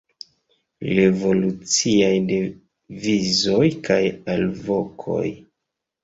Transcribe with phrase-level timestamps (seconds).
[0.99, 3.99] Revoluciaj devizoj kaj
[4.37, 5.27] alvokoj.